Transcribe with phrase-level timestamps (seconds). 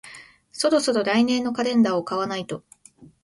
[0.51, 2.63] そろそろ来年のカレンダーを買わないと